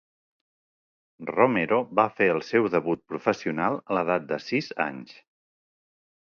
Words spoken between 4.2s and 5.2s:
de sis anys.